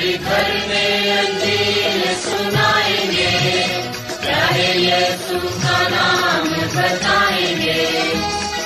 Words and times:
گھر 0.00 0.50
میں 0.68 2.14
سنائیں 2.20 3.10
گے 3.12 3.64
پیارے 4.20 5.00
کا 5.62 5.78
نام 5.90 6.48
بتائیں 6.74 7.60
گے 7.60 7.84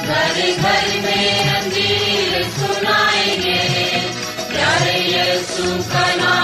گھر 0.07 0.41
گھر 0.62 0.87
میں 1.03 1.29
انجیل 1.51 2.43
سنائیں 2.59 3.43
گے 3.43 3.61
پیارے 4.49 4.99
یسو 5.01 5.77
کا 5.93 6.07
نام 6.17 6.44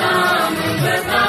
نام 0.00 0.54
بتا 0.82 1.19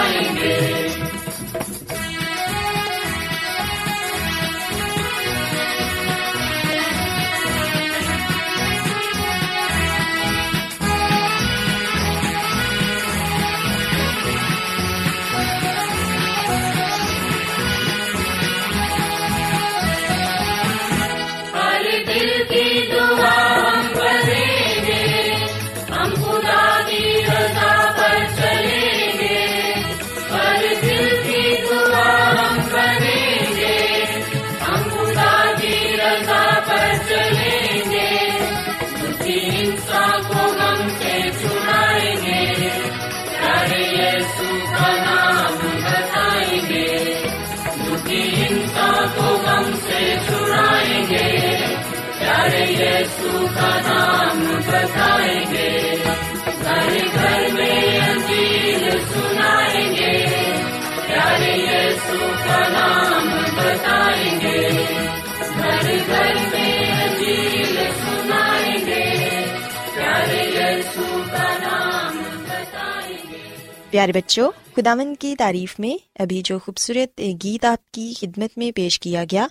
پیارے 73.90 74.12
بچوں 74.12 74.52
خداون 74.76 75.16
کی 75.16 75.36
تعریف 75.36 75.80
میں 75.80 75.98
ابھی 76.20 76.42
جو 76.46 76.60
خوبصورت 76.60 77.22
گیت 77.44 77.66
آپ 77.66 77.92
کی 77.92 78.14
خدمت 78.20 78.58
میں 78.58 78.72
پیش 78.76 79.00
کیا 79.00 79.24
گیا، 79.32 79.48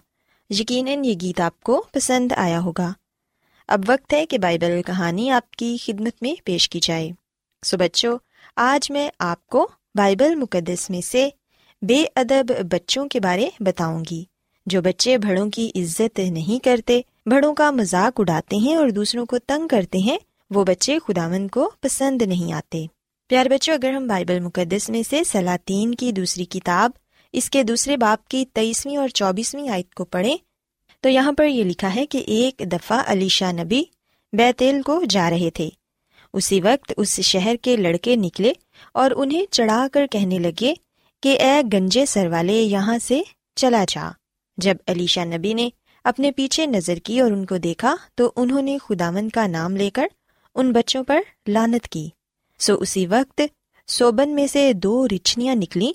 یقیناً 0.50 1.04
یہ 1.04 1.14
گیت 1.20 1.40
آپ 1.40 1.60
کو 1.60 1.84
پسند 1.92 2.32
آیا 2.36 2.60
ہوگا۔ 2.60 2.92
اب 3.70 3.80
وقت 3.88 4.12
ہے 4.12 4.26
کہ 4.26 4.38
بائبل 4.38 4.82
کہانی 4.86 5.30
آپ 5.30 5.50
کی 5.50 5.76
خدمت 5.84 6.22
میں 6.22 6.34
پیش 6.44 6.68
کی 6.68 6.80
جائے۔ 6.82 7.10
سو 7.62 7.76
بچوں، 7.76 8.18
آج 8.56 8.90
میں 8.90 9.10
آپ 9.18 9.46
کو 9.46 9.68
بائبل 9.94 10.34
مقدس 10.34 10.90
میں 10.90 11.00
سے 11.00 11.28
بے 11.82 12.04
ادب 12.16 12.52
بچوں 12.70 13.08
کے 13.08 13.20
بارے 13.20 13.48
بتاؤں 13.60 14.04
گی۔ 14.10 14.24
جو 14.66 14.82
بچے 14.82 15.18
بڑوں 15.18 15.50
کی 15.50 15.70
عزت 15.74 16.18
نہیں 16.18 16.64
کرتے، 16.64 17.00
بڑوں 17.26 17.54
کا 17.54 17.70
مذاق 17.70 18.20
اڑاتے 18.20 18.56
ہیں 18.56 18.74
اور 18.74 18.88
دوسروں 18.88 19.26
کو 19.26 19.38
تنگ 19.38 19.68
کرتے 19.68 19.98
ہیں، 19.98 20.18
وہ 20.50 20.64
بچے 20.64 20.98
خداون 21.08 21.48
کو 21.48 21.70
پسند 21.80 22.22
نہیں 22.22 22.52
آتے۔ 22.52 22.86
پیار 23.28 23.46
بچوں، 23.46 23.74
اگر 23.74 23.92
ہم 23.92 24.06
بائبل 24.06 24.40
مقدس 24.40 24.90
میں 24.90 25.02
سے 25.10 25.24
سلاطین 25.24 25.94
کی 25.94 26.12
دوسری 26.12 26.44
کتاب، 26.44 26.90
اس 27.32 27.50
کے 27.50 27.62
دوسرے 27.62 27.96
باپ 27.96 28.28
کی 28.28 28.44
تیئیسویں 28.52 28.96
اور 28.96 29.08
چوبیسویں 29.08 29.68
آیت 29.68 29.94
کو 29.94 30.04
پڑھیں 30.04 30.36
تو 31.00 31.08
یہاں 31.08 31.32
پر 31.32 31.46
یہ 31.46 31.64
لکھا 31.64 31.94
ہے 31.94 32.06
کہ 32.06 32.18
ایک 32.18 32.62
دفعہ 32.72 33.02
علی 33.06 33.28
شاہ 33.28 33.52
نبی 33.52 33.82
بیتیل 34.32 34.82
کو 34.82 35.02
جا 35.10 35.30
رہے 35.30 35.50
تھے۔ 35.50 35.68
اسی 36.32 36.60
وقت 36.60 36.92
اس 36.96 37.20
شہر 37.20 37.54
کے 37.62 37.76
لڑکے 37.76 38.16
نکلے 38.16 38.52
اور 38.94 39.10
انہیں 39.16 39.44
چڑھا 39.50 39.86
کر 39.92 40.06
کہنے 40.06 40.38
لگے 40.38 40.74
کہ 41.22 41.38
اے 41.40 41.62
گنجے 41.72 42.06
سر 42.06 42.26
والے، 42.26 42.52
یہاں 42.52 42.98
سے 42.98 43.22
چلا 43.56 43.84
جا۔ 43.88 44.10
جب 44.56 44.76
علی 44.86 45.06
شاہ 45.06 45.24
نبی 45.24 45.52
نے 45.52 45.68
اپنے 46.04 46.32
پیچھے 46.32 46.66
نظر 46.66 46.96
کی 46.96 47.20
اور 47.20 47.30
ان 47.30 47.46
کو 47.46 47.56
دیکھا 47.56 47.96
تو 48.14 48.32
انہوں 48.36 48.62
نے 48.62 48.78
خداون 48.78 49.28
کا 49.28 49.46
نام 49.46 49.76
لے 49.76 49.90
کر 49.90 50.06
ان 50.54 50.72
بچوں 50.72 51.04
پر 51.04 51.20
لانت 51.46 51.88
کی۔ 51.88 52.08
سو 52.58 52.74
اسی 52.74 53.06
وقت 53.06 53.40
سوبن 53.86 54.30
میں 54.30 54.46
سے 54.46 54.72
دو 54.72 55.08
رچھنیاں 55.08 55.54
نکلیں 55.54 55.92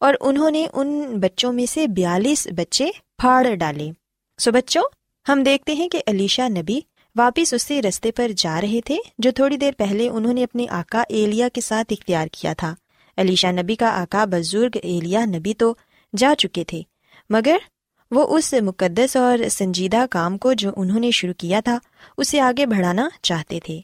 اور 0.00 0.14
انہوں 0.20 0.50
نے 0.50 0.66
ان 0.72 1.02
بچوں 1.20 1.52
میں 1.52 1.66
سے 1.66 1.86
بیالیس 1.86 2.48
بچے 2.56 2.86
پھاڑ 3.18 3.54
ڈالے۔ 3.54 3.90
سو 4.40 4.52
بچوں، 4.52 4.82
ہم 5.28 5.42
دیکھتے 5.42 5.72
ہیں 5.72 5.88
کہ 5.88 6.02
علیشا 6.06 6.48
نبی 6.48 6.80
واپس 7.16 7.54
اسی 7.54 7.82
رستے 7.82 8.12
پر 8.12 8.30
جا 8.36 8.60
رہے 8.60 8.80
تھے، 8.84 8.96
جو 9.18 9.30
تھوڑی 9.30 9.56
دیر 9.56 9.72
پہلے 9.78 10.08
انہوں 10.08 10.32
نے 10.32 10.42
اپنے 10.42 10.66
آقا 10.70 11.02
ایلیا 11.08 11.48
کے 11.48 11.60
ساتھ 11.60 11.92
اختیار 11.92 12.26
کیا 12.32 12.52
تھا۔ 12.52 12.74
علیشا 13.16 13.50
نبی 13.50 13.74
کا 13.74 13.88
آقا 14.00 14.24
بزرگ 14.24 14.76
ایلیا 14.82 15.24
نبی 15.24 15.54
تو 15.54 15.74
جا 16.16 16.34
چکے 16.38 16.64
تھے، 16.64 16.82
مگر 17.30 17.56
وہ 18.10 18.36
اس 18.36 18.54
مقدس 18.62 19.16
اور 19.16 19.48
سنجیدہ 19.50 20.04
کام 20.10 20.38
کو 20.38 20.52
جو 20.52 20.70
انہوں 20.76 21.00
نے 21.00 21.10
شروع 21.10 21.34
کیا 21.38 21.60
تھا، 21.64 21.78
اسے 22.18 22.40
آگے 22.40 22.66
بڑھانا 22.66 23.08
چاہتے 23.22 23.60
تھے۔ 23.64 23.80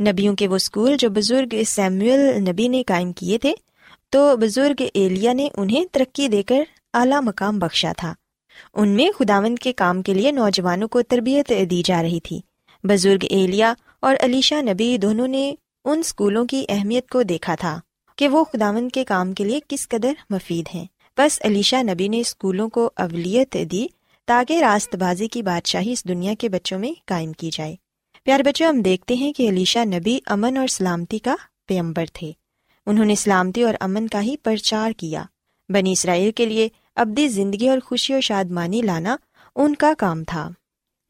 نبیوں 0.00 0.36
کے 0.36 0.48
وہ 0.48 0.56
اسکول 0.56 0.96
جو 0.96 1.10
بزرگ 1.10 1.54
سیمول 1.66 2.20
نبی 2.40 2.68
نے 2.68 2.82
قائم 2.82 3.12
کیے 3.12 3.38
تھے، 3.38 3.54
تو 4.10 4.36
بزرگ 4.36 4.82
ایلیا 4.94 5.32
نے 5.32 5.48
انہیں 5.56 5.84
ترقی 5.92 6.28
دے 6.28 6.42
کر 6.42 6.62
اعلیٰ 6.94 7.22
مقام 7.22 7.58
بخشا 7.58 7.92
تھا۔ 7.96 8.14
ان 8.74 8.88
میں 8.88 9.08
خداون 9.18 9.56
کے 9.56 9.72
کام 9.72 10.02
کے 10.02 10.14
لیے 10.14 10.30
نوجوانوں 10.30 10.88
کو 10.88 11.02
تربیت 11.02 11.52
دی 11.70 11.82
جا 11.84 12.02
رہی 12.02 12.20
تھی۔ 12.20 12.40
بزرگ 12.84 13.24
ایلیا 13.30 13.74
اور 14.00 14.16
علیشا 14.20 14.60
نبی 14.60 14.98
دونوں 14.98 15.28
نے 15.28 15.54
ان 15.84 15.98
اسکولوں 15.98 16.46
کی 16.46 16.64
اہمیت 16.68 17.08
کو 17.08 17.22
دیکھا 17.22 17.54
تھا 17.54 17.80
کہ 18.16 18.28
وہ 18.28 18.44
خداون 18.44 18.88
کے 18.88 19.04
کام 19.04 19.32
کے 19.32 19.44
لیے 19.44 19.60
کس 19.68 19.88
قدر 19.88 20.12
مفید 20.30 20.68
ہیں۔ 20.74 20.86
بس 21.18 21.38
علیشا 21.44 21.82
نبی 21.82 22.08
نے 22.08 22.20
اسکولوں 22.20 22.68
کو 22.68 22.90
اولت 22.96 23.56
دی 23.70 23.86
تاکہ 24.26 24.60
راست 24.60 24.96
بازی 24.96 25.28
کی 25.28 25.42
بادشاہی 25.42 25.92
اس 25.92 26.08
دنیا 26.08 26.34
کے 26.38 26.48
بچوں 26.48 26.78
میں 26.78 26.92
قائم 27.06 27.32
کی 27.32 27.50
جائے۔ 27.52 27.76
پیار 28.24 28.40
بچوں، 28.40 28.66
ہم 28.66 28.82
دیکھتے 28.82 29.14
ہیں 29.14 29.32
کہ 29.32 29.48
علیشا 29.48 29.84
نبی 29.84 30.18
امن 30.26 30.56
اور 30.56 30.66
سلامتی 30.66 31.18
کا 31.18 31.36
پیمبر 31.66 32.04
تھے۔ 32.12 32.32
انہوں 32.86 33.04
نے 33.04 33.14
سلامتی 33.14 33.62
اور 33.62 33.74
امن 33.80 34.06
کا 34.06 34.22
ہی 34.22 34.36
پرچار 34.36 34.90
کیا۔ 34.90 35.24
بنی 35.68 35.92
اسرائیل 35.92 36.30
کے 36.32 36.46
لیے 36.46 36.68
ابدی 36.96 37.28
زندگی 37.28 37.68
اور 37.68 37.78
خوشی 37.84 38.12
اور 38.12 38.20
شادمانی 38.20 38.82
لانا 38.82 39.16
ان 39.56 39.74
کا 39.74 39.92
کام 39.98 40.24
تھا۔ 40.24 40.50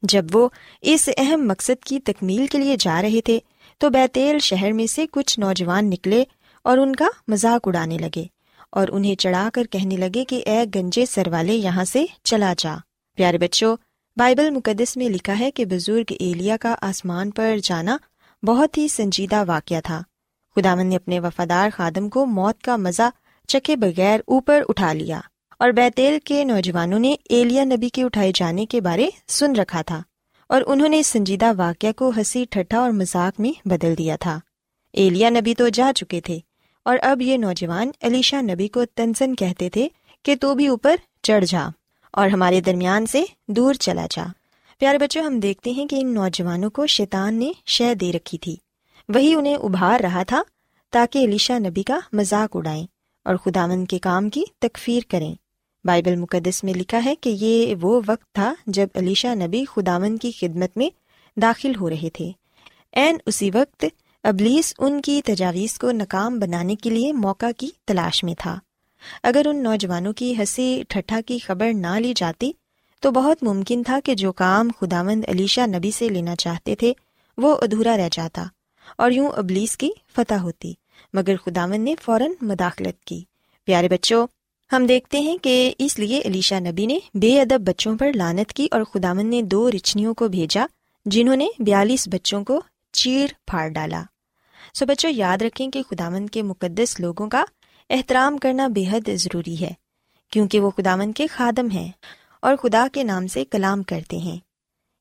جب 0.01 0.25
وہ 0.33 0.49
اس 0.81 1.09
اہم 1.17 1.47
مقصد 1.47 1.83
کی 1.83 1.99
تکمیل 1.99 2.47
کے 2.47 2.57
لیے 2.57 2.75
جا 2.79 3.01
رہے 3.01 3.21
تھے، 3.21 3.39
تو 3.77 3.89
بیتیل 3.89 4.39
شہر 4.39 4.71
میں 4.71 4.87
سے 4.87 5.05
کچھ 5.11 5.39
نوجوان 5.39 5.89
نکلے 5.89 6.23
اور 6.63 6.77
ان 6.77 6.95
کا 6.95 7.07
مذاق 7.27 7.67
اڑانے 7.67 7.97
لگے 7.97 8.25
اور 8.69 8.87
انہیں 8.91 9.15
چڑھا 9.15 9.49
کر 9.53 9.63
کہنے 9.63 9.97
لگے 9.97 10.25
کہ 10.25 10.43
اے 10.45 10.63
گنجے 10.75 11.05
سر 11.05 11.27
والے 11.27 11.53
یہاں 11.53 11.85
سے 11.85 12.05
چلا 12.23 12.53
جا۔ 12.57 12.75
پیارے 13.15 13.37
بچوں، 13.37 13.77
بائبل 14.17 14.49
مقدس 14.49 14.97
میں 14.97 15.09
لکھا 15.09 15.39
ہے 15.39 15.51
کہ 15.51 15.65
بزرگ 15.65 16.13
ایلیا 16.19 16.57
کا 16.57 16.75
آسمان 16.81 17.31
پر 17.31 17.55
جانا 17.63 17.97
بہت 18.43 18.77
ہی 18.77 18.87
سنجیدہ 18.87 19.43
واقعہ 19.47 19.81
تھا۔ 19.83 20.01
خدامن 20.55 20.87
نے 20.87 20.95
اپنے 20.95 21.19
وفادار 21.19 21.69
خادم 21.75 22.09
کو 22.09 22.25
موت 22.25 22.61
کا 22.61 22.75
مزہ 22.75 23.09
چکے 23.49 23.75
بغیر 23.75 24.19
اوپر 24.27 24.63
اٹھا 24.69 24.93
لیا 24.93 25.19
اور 25.59 25.69
بیتیل 25.69 26.17
کے 26.23 26.43
نوجوانوں 26.43 26.99
نے 26.99 27.15
ایلیا 27.29 27.63
نبی 27.63 27.89
کے 27.89 28.03
اٹھائے 28.03 28.31
جانے 28.35 28.65
کے 28.65 28.81
بارے 28.81 29.09
سن 29.27 29.55
رکھا 29.55 29.81
تھا 29.81 30.01
اور 30.49 30.61
انہوں 30.67 30.89
نے 30.89 31.03
سنجیدہ 31.03 31.51
واقعہ 31.57 31.91
کو 31.91 32.11
ہنسی 32.17 32.45
ٹھٹھا 32.49 32.79
اور 32.79 32.91
مذاق 32.91 33.39
میں 33.39 33.67
بدل 33.67 33.97
دیا 33.97 34.15
تھا۔ 34.15 34.39
ایلیا 34.93 35.29
نبی 35.29 35.55
تو 35.55 35.67
جا 35.67 35.91
چکے 35.95 36.21
تھے 36.21 36.39
اور 36.85 36.97
اب 37.01 37.21
یہ 37.21 37.37
نوجوان 37.37 37.91
علیشا 38.01 38.41
نبی 38.41 38.67
کو 38.67 38.85
تنزن 38.85 39.35
کہتے 39.35 39.69
تھے 39.69 39.87
کہ 40.23 40.35
تو 40.41 40.53
بھی 40.53 40.67
اوپر 40.67 40.95
چڑھ 41.23 41.45
جا 41.45 41.69
اور 42.13 42.27
ہمارے 42.27 42.61
درمیان 42.61 43.05
سے 43.05 43.23
دور 43.47 43.73
چلا 43.73 44.07
جا۔ 44.11 44.23
پیارے 44.79 44.97
بچوں، 44.97 45.23
ہم 45.23 45.39
دیکھتے 45.39 45.71
ہیں 45.71 45.85
کہ 45.85 45.95
ان 45.95 46.13
نوجوانوں 46.13 46.69
کو 46.69 46.87
شیطان 46.87 47.33
نے 47.33 47.51
شہ 47.65 47.93
دے 47.93 48.11
رکھی 48.11 48.37
تھی۔ 48.37 48.55
وہی 49.09 49.33
انہیں 49.33 49.55
ابھار 49.55 49.99
رہا 49.99 50.23
تھا 50.23 50.41
تاکہ 50.91 51.19
علیشا 51.19 51.57
نبی 51.57 51.83
کا 51.83 51.99
مذاق 52.13 52.55
اڑائیں۔ 52.55 52.85
اور 53.29 53.37
خداون 53.37 53.85
کے 53.85 53.99
کام 53.99 54.29
کی 54.29 54.43
تکفیر 54.59 54.99
کریں۔ 55.09 55.35
بائبل 55.83 56.15
مقدس 56.15 56.63
میں 56.63 56.73
لکھا 56.73 57.05
ہے 57.05 57.15
کہ 57.15 57.29
یہ 57.29 57.75
وہ 57.81 58.01
وقت 58.07 58.31
تھا 58.31 58.53
جب 58.67 58.87
علیشا 58.95 59.33
نبی 59.33 59.65
خداون 59.65 60.17
کی 60.17 60.31
خدمت 60.31 60.77
میں 60.77 60.89
داخل 61.39 61.71
ہو 61.75 61.89
رہے 61.89 62.09
تھے۔ 62.09 62.31
عین 62.93 63.17
اسی 63.25 63.49
وقت 63.53 63.85
ابلیس 64.23 64.73
ان 64.79 65.01
کی 65.01 65.21
تجاویز 65.25 65.79
کو 65.79 65.91
ناکام 65.91 66.39
بنانے 66.39 66.75
کے 66.75 66.89
لیے 66.89 67.13
موقع 67.13 67.45
کی 67.57 67.69
تلاش 67.87 68.23
میں 68.23 68.33
تھا۔ 68.39 68.59
اگر 69.23 69.41
ان 69.45 69.63
نوجوانوں 69.63 70.13
کی 70.13 70.37
ہنسی 70.37 70.83
ٹھٹھا 70.89 71.19
کی 71.25 71.39
خبر 71.39 71.71
نہ 71.73 71.99
لی 71.99 72.13
جاتی، 72.15 72.51
تو 73.01 73.11
بہت 73.11 73.43
ممکن 73.43 73.83
تھا 73.83 73.99
کہ 74.03 74.15
جو 74.15 74.31
کام 74.31 74.69
خداوند 74.81 75.23
علیشا 75.27 75.65
نبی 75.65 75.91
سے 75.91 76.09
لینا 76.09 76.35
چاہتے 76.35 76.75
تھے، 76.75 76.93
وہ 77.37 77.55
ادھورا 77.61 77.97
رہ 77.97 78.09
جاتا 78.11 78.45
اور 78.97 79.11
یوں 79.11 79.29
ابلیس 79.35 79.77
کی 79.77 79.89
فتح 80.15 80.33
ہوتی۔ 80.33 80.73
مگر 81.13 81.35
خداون 81.37 81.81
نے 81.81 81.95
فوراً 82.01 82.31
مداخلت 82.41 83.03
کی۔ 83.03 83.23
پیارے 83.65 83.89
بچوں، 83.89 84.27
ہم 84.71 84.85
دیکھتے 84.85 85.19
ہیں 85.19 85.37
کہ 85.37 85.73
اس 85.79 85.99
لیے 85.99 86.21
علیشا 86.25 86.59
نبی 86.59 86.85
نے 86.85 86.99
بے 87.13 87.41
ادب 87.41 87.61
بچوں 87.61 87.97
پر 87.97 88.13
لانت 88.15 88.53
کی 88.53 88.67
اور 88.71 88.83
خداون 88.83 89.29
نے 89.29 89.41
دو 89.41 89.71
رچنیوں 89.71 90.13
کو 90.13 90.27
بھیجا، 90.27 90.65
جنہوں 91.05 91.35
نے 91.35 91.47
بیالیس 91.59 92.07
بچوں 92.11 92.43
کو 92.43 92.61
چیر 92.91 93.27
پھاڑ 93.47 93.69
ڈالا۔ 93.69 94.03
سو 94.73 94.85
بچوں، 94.85 95.11
یاد 95.13 95.41
رکھیں 95.41 95.71
کہ 95.71 95.83
خداون 95.89 96.27
کے 96.27 96.41
مقدس 96.41 96.99
لوگوں 96.99 97.29
کا 97.29 97.45
احترام 97.89 98.37
کرنا 98.37 98.67
بے 98.67 98.83
حد 98.91 99.09
ضروری 99.15 99.61
ہے، 99.61 99.71
کیونکہ 100.31 100.59
وہ 100.59 100.69
خداون 100.69 101.11
کے 101.11 101.27
خادم 101.27 101.67
ہیں 101.69 101.91
اور 102.41 102.55
خدا 102.55 102.87
کے 102.93 103.03
نام 103.03 103.27
سے 103.27 103.45
کلام 103.45 103.83
کرتے 103.83 104.17
ہیں۔ 104.17 104.37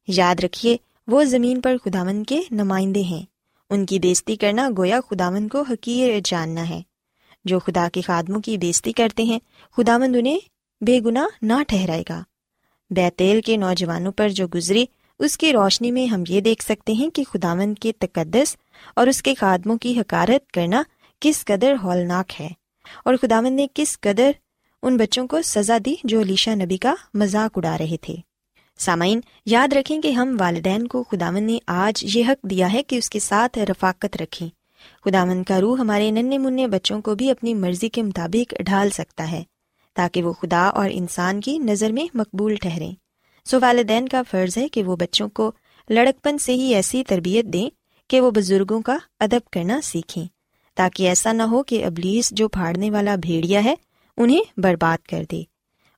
یاد 0.08 0.34
رکھیے، 0.44 0.76
وہ 1.06 1.24
زمین 1.24 1.60
پر 1.60 1.76
خداون 1.84 2.24
کے 2.24 2.40
نمائندے 2.50 3.02
ہیں۔ 3.02 3.37
ان 3.70 3.86
کی 3.86 3.98
بےزتی 3.98 4.36
کرنا 4.36 4.68
گویا 4.78 5.00
خداون 5.10 5.48
کو 5.48 5.62
حقیر 5.62 6.20
جاننا 6.24 6.68
ہے۔ 6.68 6.82
جو 7.44 7.58
خدا 7.58 7.88
کے 7.92 8.00
خادموں 8.00 8.40
کی 8.40 8.58
بےزتی 8.58 8.92
کرتے 8.92 9.22
ہیں، 9.22 9.38
خداوند 9.76 10.16
انہیں 10.16 10.38
بے 10.80 11.00
گناہ 11.00 11.26
نہ 11.42 11.52
ٹھہرائے 11.68 12.04
گا۔ 12.08 12.22
بیتیل 12.90 13.40
کے 13.40 13.56
نوجوانوں 13.56 14.12
پر 14.12 14.28
جو 14.28 14.46
گزری، 14.54 14.84
اس 15.18 15.38
کی 15.38 15.52
روشنی 15.52 15.90
میں 15.90 16.06
ہم 16.06 16.22
یہ 16.28 16.40
دیکھ 16.40 16.64
سکتے 16.64 16.92
ہیں 16.92 17.10
کہ 17.10 17.24
خداوند 17.24 17.78
کے 17.78 17.92
تقدس 17.98 18.56
اور 18.96 19.06
اس 19.06 19.22
کے 19.22 19.34
خادموں 19.34 19.76
کی 19.76 20.00
حکارت 20.00 20.52
کرنا 20.52 20.82
کس 21.20 21.44
قدر 21.44 21.74
ہولناک 21.82 22.40
ہے۔ 22.40 22.48
اور 23.04 23.14
خداوند 23.22 23.56
نے 23.56 23.66
کس 23.74 24.00
قدر 24.00 24.30
ان 24.82 24.96
بچوں 24.96 25.26
کو 25.26 25.42
سزا 25.42 25.78
دی 25.84 25.94
جو 26.04 26.20
علیشا 26.20 26.54
نبی 26.54 26.76
کا 26.76 26.94
مذاق 27.14 27.58
اڑا 27.58 27.78
رہے 27.78 27.96
تھے۔ 27.96 28.14
سامعین، 28.78 29.20
یاد 29.46 29.72
رکھیں 29.72 30.02
کہ 30.02 30.10
ہم 30.10 30.36
والدین 30.40 30.86
کو 30.86 31.02
خداون 31.02 31.42
نے 31.42 31.58
آج 31.66 32.16
یہ 32.16 32.24
حق 32.28 32.42
دیا 32.42 32.72
ہے 32.72 32.82
کہ 32.82 32.96
اس 32.96 33.10
کے 33.10 33.18
ساتھ 33.18 33.58
رفاقت 33.58 34.16
رکھیں۔ 34.22 34.48
خداون 35.04 35.44
کا 35.44 35.60
روح 35.60 35.78
ہمارے 35.78 36.10
ننے 36.10 36.38
منع 36.38 36.66
بچوں 36.66 37.00
کو 37.00 37.14
بھی 37.14 37.30
اپنی 37.30 37.54
مرضی 37.54 37.88
کے 37.88 38.02
مطابق 38.02 38.54
ڈھال 38.60 38.90
سکتا 38.90 39.30
ہے، 39.30 39.42
تاکہ 39.94 40.22
وہ 40.22 40.32
خدا 40.32 40.66
اور 40.66 40.90
انسان 40.92 41.40
کی 41.40 41.58
نظر 41.58 41.92
میں 41.92 42.06
مقبول 42.14 42.54
ٹھہریں۔ 42.54 42.92
سو 43.44 43.58
والدین 43.60 44.08
کا 44.08 44.22
فرض 44.30 44.58
ہے 44.58 44.68
کہ 44.68 44.82
وہ 44.82 44.96
بچوں 44.96 45.28
کو 45.28 45.52
لڑکپن 45.90 46.38
سے 46.38 46.54
ہی 46.54 46.74
ایسی 46.74 47.04
تربیت 47.04 47.44
دیں 47.44 47.70
کہ 48.10 48.20
وہ 48.20 48.30
بزرگوں 48.30 48.82
کا 48.82 48.98
ادب 49.20 49.50
کرنا 49.52 49.80
سیکھیں، 49.82 50.26
تاکہ 50.74 51.08
ایسا 51.08 51.32
نہ 51.32 51.42
ہو 51.42 51.62
کہ 51.62 51.84
ابلیس 51.84 52.30
جو 52.30 52.48
پھاڑنے 52.48 52.90
والا 52.90 53.16
بھیڑیا 53.16 53.64
ہے، 53.64 53.74
انہیں 54.16 54.60
برباد 54.60 55.06
کر 55.06 55.24
دے۔ 55.32 55.42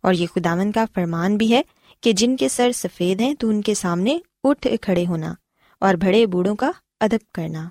اور 0.03 0.15
یہ 0.15 0.27
خداون 0.35 0.73
کا 0.73 0.85
فرمان 0.95 1.37
بھی 1.37 1.53
ہے 1.53 1.63
کہ 2.03 2.13
جن 2.13 2.37
کے 2.37 2.49
سر 2.49 2.73
سفید 2.73 3.21
ہیں 3.21 3.35
تو 3.35 3.49
ان 3.49 3.63
کے 3.63 3.75
سامنے 3.75 4.19
اٹھ 4.45 4.67
کھڑے 4.81 5.07
ہونا 5.07 5.35
اور 5.81 5.95
بڑے 5.95 6.27
بوڑھوں 6.27 6.57
کا 6.57 6.71
ادب 7.01 7.33
کرنا۔ 7.33 7.69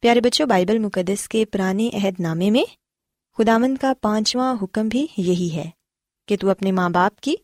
پیارے 0.00 0.20
بچوں، 0.20 0.46
بائبل 0.46 0.78
مقدس 0.78 1.28
کے 1.28 1.44
پرانے 1.44 1.90
عہد 1.94 2.20
نامے 2.20 2.50
میں 2.50 2.64
خداون 3.38 3.76
کا 3.76 3.92
پانچواں 4.00 4.54
حکم 4.62 4.88
بھی 4.88 5.06
یہی 5.16 5.50
ہے 5.54 5.70
کہ 6.28 6.36
تو 6.36 6.50
اپنے 6.50 6.72
ماں 6.72 6.90
باپ 6.90 7.20
کی 7.20 7.34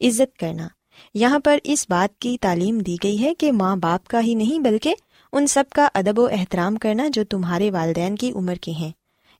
عزت 0.00 0.38
کرنا۔ 0.38 0.68
یہاں 1.14 1.38
پر 1.38 1.58
اس 1.64 1.86
بات 1.88 2.20
کی 2.20 2.36
تعلیم 2.40 2.78
دی 2.78 2.96
گئی 3.02 3.22
ہے 3.22 3.34
کہ 3.34 3.52
ماں 3.52 3.76
باپ 3.76 4.08
کا 4.08 4.20
ہی 4.20 4.34
نہیں 4.34 4.58
بلکہ 4.58 4.94
ان 5.32 5.46
سب 5.46 5.64
کا 5.70 5.88
ادب 5.94 6.18
و 6.18 6.28
احترام 6.32 6.76
کرنا 6.76 7.08
جو 7.08 7.24
تمہارے 7.24 7.70
والدین 7.70 8.16
کی 8.16 8.32
عمر 8.32 8.54
کے 8.54 8.72
ہیں 8.72 8.92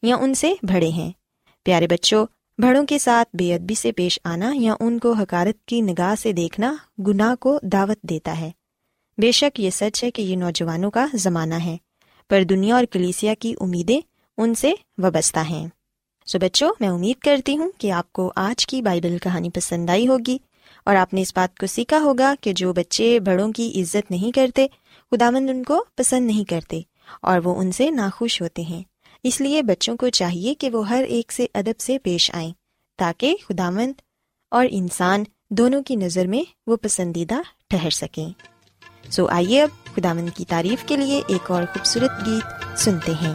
یا 0.02 0.16
ان 0.16 0.34
سے 0.34 0.54
بڑے 0.62 0.88
ہیں۔ 0.88 1.12
پیارے 1.64 1.86
بچوں 1.86 2.26
بڑوں 2.62 2.86
کے 2.86 2.98
ساتھ 2.98 3.36
بے 3.36 3.54
ادبی 3.54 3.74
سے 3.74 3.92
پیش 3.92 4.18
آنا 4.24 4.52
یا 4.54 4.74
ان 4.80 4.98
کو 4.98 5.12
حکارت 5.12 5.66
کی 5.66 5.80
نگاہ 5.80 6.14
سے 6.14 6.32
دیکھنا 6.32 6.74
گناہ 7.06 7.34
کو 7.34 7.58
دعوت 7.62 8.02
دیتا 8.02 8.40
ہے۔ 8.40 8.50
بے 9.18 9.32
شک 9.32 9.60
یہ 9.60 9.70
سچ 9.70 10.04
ہے 10.04 10.10
کہ 10.10 10.22
یہ 10.22 10.36
نوجوانوں 10.36 10.90
کا 10.90 11.06
زمانہ 11.14 11.54
ہے، 11.54 11.76
پر 12.28 12.42
دنیا 12.42 12.74
اور 12.74 12.84
کلیسیا 12.84 13.34
کی 13.38 13.54
امیدیں 13.60 14.00
ان 14.38 14.54
سے 14.54 14.72
وابستہ 14.98 15.38
ہیں۔ 15.50 15.68
سو 16.26 16.38
بچوں، 16.38 16.72
میں 16.80 16.88
امید 16.88 17.18
کرتی 17.18 17.56
ہوں 17.56 17.70
کہ 17.78 17.92
آپ 17.92 18.12
کو 18.12 18.32
آج 18.36 18.66
کی 18.66 18.82
بائبل 18.82 19.18
کہانی 19.18 19.50
پسند 19.50 19.90
آئی 19.90 20.08
ہوگی 20.08 20.38
اور 20.84 20.96
آپ 20.96 21.14
نے 21.14 21.22
اس 21.22 21.32
بات 21.36 21.58
کو 21.58 21.66
سیکھا 21.66 21.98
ہوگا 22.00 22.34
کہ 22.40 22.52
جو 22.52 22.72
بچے 22.72 23.20
بڑوں 23.20 23.52
کی 23.52 23.82
عزت 23.82 24.10
نہیں 24.10 24.36
کرتے، 24.36 24.66
خداوند 25.10 25.50
ان 25.50 25.62
کو 25.62 25.84
پسند 25.94 26.26
نہیں 26.26 26.44
کرتے 26.44 26.80
اور 27.22 27.38
وہ 27.44 27.54
ان 27.54 27.72
سے 27.72 27.90
ناخوش 27.90 28.42
ہوتے 28.42 28.62
ہیں۔ 28.62 28.82
اس 29.24 29.40
لیے 29.40 29.62
بچوں 29.62 29.96
کو 29.96 30.08
چاہیے 30.08 30.54
کہ 30.54 30.70
وہ 30.70 30.88
ہر 30.88 31.04
ایک 31.08 31.32
سے 31.32 31.46
ادب 31.54 31.80
سے 31.80 31.98
پیش 31.98 32.30
آئیں، 32.34 32.52
تاکہ 32.98 33.36
خداوند 33.48 33.92
اور 34.50 34.66
انسان 34.70 35.24
دونوں 35.50 35.82
کی 35.82 35.96
نظر 35.96 36.26
میں 36.26 36.52
وہ 36.66 36.76
پسندیدہ 36.76 37.34
ٹھہر 37.68 37.90
سکیں۔ 37.90 38.28
سو 39.10 39.26
آئیے 39.26 39.62
اب 39.62 39.96
خداوند 39.96 40.28
کی 40.36 40.44
تعریف 40.48 40.84
کے 40.86 40.96
لیے 40.96 41.22
ایک 41.26 41.50
اور 41.50 41.62
خوبصورت 41.62 42.26
گیت 42.26 42.78
سنتے 42.78 43.12
ہیں۔ 43.12 43.34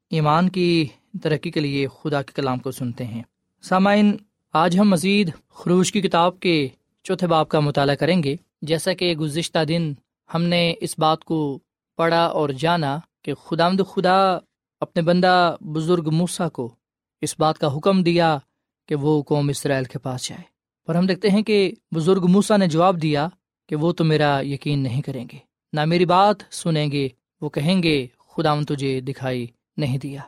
ایمان 0.11 0.49
کی 0.49 0.87
ترقی 1.23 1.51
کے 1.51 1.59
لیے 1.59 1.87
خدا 1.87 2.21
کے 2.21 2.31
کلام 2.35 2.59
کو 2.59 2.71
سنتے 2.71 3.05
ہیں۔ 3.05 3.23
سامعین، 3.61 4.17
آج 4.53 4.79
ہم 4.79 4.89
مزید 4.89 5.31
خروش 5.49 5.91
کی 5.91 6.01
کتاب 6.01 6.39
کے 6.39 6.67
چوتھے 7.03 7.27
باپ 7.27 7.49
کا 7.49 7.59
مطالعہ 7.59 7.95
کریں 7.95 8.23
گے۔ 8.23 8.35
جیسا 8.61 8.93
کہ 8.93 9.15
گزشتہ 9.15 9.63
دن 9.67 9.93
ہم 10.33 10.43
نے 10.43 10.73
اس 10.81 10.95
بات 10.97 11.23
کو 11.23 11.59
پڑھا 11.95 12.25
اور 12.25 12.49
جانا 12.49 12.99
کہ 13.21 13.33
خدا 13.33 13.69
مد 13.69 13.81
خدا 13.93 14.37
اپنے 14.79 15.01
بندہ 15.01 15.55
بزرگ 15.61 16.09
موسا 16.11 16.49
کو 16.49 16.75
اس 17.21 17.35
بات 17.39 17.57
کا 17.57 17.77
حکم 17.77 18.03
دیا 18.03 18.37
کہ 18.87 18.95
وہ 18.95 19.23
قوم 19.23 19.49
اسرائیل 19.49 19.83
کے 19.83 19.99
پاس 19.99 20.29
جائے۔ 20.29 20.43
پر 20.87 20.95
ہم 20.95 21.05
دیکھتے 21.05 21.29
ہیں 21.29 21.41
کہ 21.41 21.71
بزرگ 21.95 22.25
موسا 22.29 22.57
نے 22.57 22.67
جواب 22.67 23.01
دیا 23.01 23.27
کہ 23.69 23.75
وہ 23.75 23.91
تو 23.91 24.03
میرا 24.03 24.39
یقین 24.41 24.79
نہیں 24.79 25.01
کریں 25.01 25.25
گے۔ 25.31 25.37
نہ 25.73 25.85
میری 25.85 26.05
بات 26.05 26.35
سنیں 26.51 26.91
گے، 26.91 27.09
وہ 27.41 27.49
کہیں 27.49 27.83
گے 27.83 28.07
خدا 28.29 28.61
تجھے 28.67 29.01
دکھائی 29.01 29.47
نہیں 29.77 29.97
دیا۔ 29.97 30.21